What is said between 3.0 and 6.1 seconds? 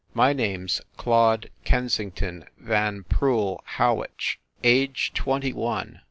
Proul Howich. Age, twenty one.